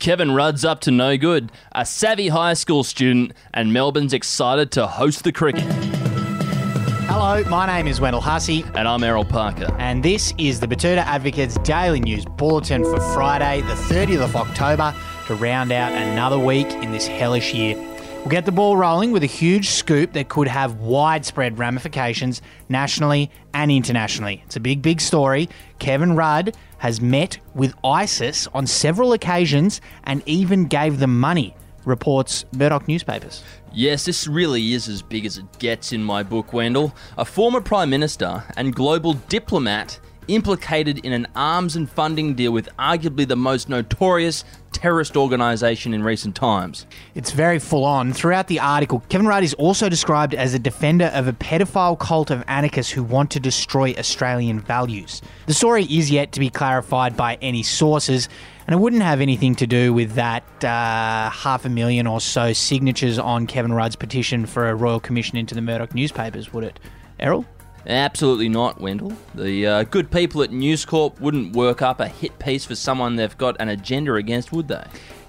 [0.00, 4.86] Kevin Rudd's up to no good, a savvy high school student, and Melbourne's excited to
[4.86, 5.62] host the cricket.
[7.06, 9.74] Hello, my name is Wendell Hussey, And I'm Errol Parker.
[9.78, 14.94] and this is the Betoota Advocate's Daily News Bulletin for Friday, the 30th of October,
[15.26, 17.76] to round out another week in this hellish year.
[18.20, 23.30] We'll get the ball rolling with a huge scoop that could have widespread ramifications nationally
[23.54, 24.42] and internationally.
[24.44, 25.48] It's a big, big story.
[25.78, 31.56] Kevin Rudd has met with ISIS on several occasions and even gave them money,
[31.86, 33.42] reports Murdoch newspapers.
[33.72, 36.94] Yes, this really is as big as it gets in my book, Wendell.
[37.16, 39.98] A former Prime Minister and global diplomat
[40.34, 46.02] implicated in an arms and funding deal with arguably the most notorious terrorist organisation in
[46.02, 46.86] recent times.
[47.14, 48.12] It's very full on.
[48.12, 52.30] Throughout the article, Kevin Rudd is also described as a defender of a pedophile cult
[52.30, 55.22] of anarchists who want to destroy Australian values.
[55.46, 58.28] The story is yet to be clarified by any sources,
[58.66, 62.52] and it wouldn't have anything to do with that uh, half a million or so
[62.52, 66.78] signatures on Kevin Rudd's petition for a royal commission into the Murdoch newspapers, would it?
[67.18, 67.44] Errol?
[67.86, 69.12] Absolutely not, Wendell.
[69.34, 73.16] The uh, good people at News Corp wouldn't work up a hit piece for someone
[73.16, 74.84] they've got an agenda against, would they?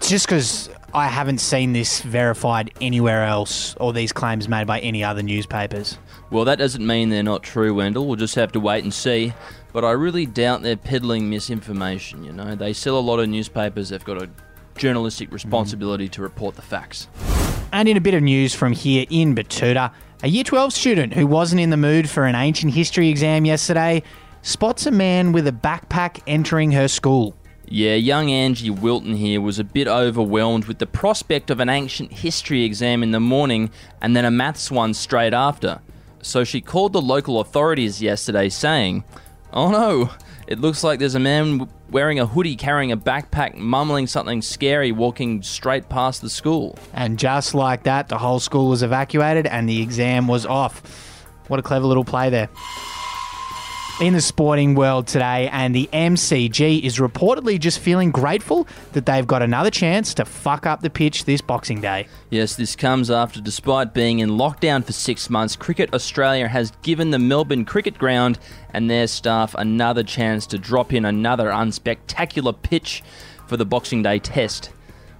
[0.00, 5.02] Just because I haven't seen this verified anywhere else or these claims made by any
[5.02, 5.98] other newspapers.
[6.30, 8.06] Well, that doesn't mean they're not true, Wendell.
[8.06, 9.32] We'll just have to wait and see.
[9.72, 12.54] But I really doubt they're peddling misinformation, you know.
[12.54, 14.28] They sell a lot of newspapers, they've got a
[14.76, 17.08] journalistic responsibility to report the facts.
[17.72, 21.26] And in a bit of news from here in Betoota, a Year 12 student who
[21.26, 24.02] wasn't in the mood for an ancient history exam yesterday
[24.42, 27.36] spots a man with a backpack entering her school.
[27.68, 32.12] Yeah, young Angie Wilton here was a bit overwhelmed with the prospect of an ancient
[32.12, 35.80] history exam in the morning and then a maths one straight after.
[36.22, 39.04] So she called the local authorities yesterday saying,
[39.52, 40.10] Oh no,
[40.46, 44.92] it looks like there's a man wearing a hoodie carrying a backpack, mumbling something scary,
[44.92, 46.78] walking straight past the school.
[46.92, 50.82] And just like that, the whole school was evacuated and the exam was off.
[51.48, 52.48] What a clever little play there.
[53.98, 59.26] In the sporting world today, and the MCG is reportedly just feeling grateful that they've
[59.26, 62.06] got another chance to fuck up the pitch this Boxing Day.
[62.28, 67.10] Yes, this comes after, despite being in lockdown for six months, Cricket Australia has given
[67.10, 68.38] the Melbourne Cricket Ground
[68.74, 73.02] and their staff another chance to drop in another unspectacular pitch
[73.46, 74.72] for the Boxing Day test.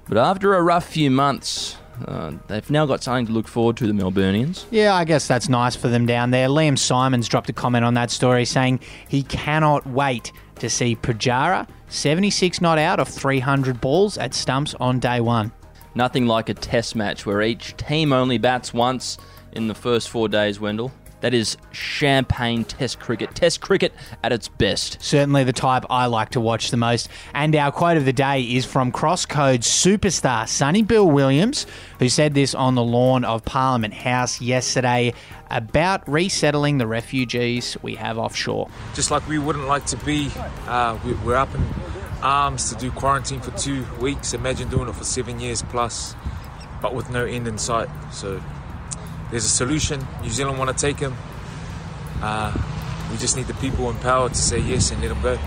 [0.07, 3.87] But after a rough few months, uh, they've now got something to look forward to,
[3.87, 4.65] the Melburnians.
[4.71, 6.49] Yeah, I guess that's nice for them down there.
[6.49, 11.69] Liam Simons dropped a comment on that story saying he cannot wait to see Pujara
[11.89, 15.53] 76 not out of 300 balls at stumps on day one.
[15.95, 19.17] Nothing like a test match where each team only bats once
[19.53, 20.93] in the first four days, Wendell.
[21.21, 23.35] That is champagne test cricket.
[23.35, 24.99] Test cricket at its best.
[25.01, 27.09] Certainly the type I like to watch the most.
[27.35, 31.67] And our quote of the day is from Crosscode superstar Sonny Bill Williams,
[31.99, 35.15] who said this on the lawn of Parliament House yesterday
[35.51, 38.69] about resettling the refugees we have offshore.
[38.95, 40.31] just like we wouldn't like to be.
[40.67, 41.63] Uh, we, we're up in
[42.23, 44.35] arms to do quarantine for two weeks.
[44.35, 46.15] Imagine doing it for seven years plus,
[46.83, 47.89] but with no end in sight.
[48.13, 48.43] So
[49.31, 50.07] there's a solution.
[50.23, 51.15] New Zealand want to take him.
[52.21, 52.53] Uh,
[53.11, 55.39] we just need the people in power to say yes and let him go.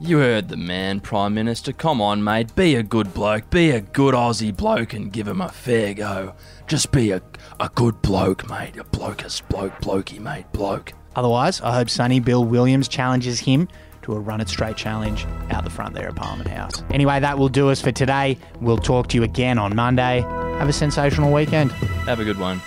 [0.00, 1.72] You heard the man, Prime Minister.
[1.72, 2.54] Come on, mate.
[2.54, 3.48] Be a good bloke.
[3.48, 6.34] Be a good Aussie bloke and give him a fair go.
[6.66, 7.22] Just be a,
[7.60, 8.76] a good bloke, mate.
[8.76, 10.92] A blokest bloke, blokey, mate, bloke.
[11.16, 13.68] Otherwise, I hope Sonny Bill Williams challenges him
[14.02, 16.82] to a run it straight challenge out the front there at Parliament House.
[16.90, 18.36] Anyway, that will do us for today.
[18.60, 20.22] We'll talk to you again on Monday.
[20.58, 21.72] Have a sensational weekend.
[22.06, 22.60] Have a good one.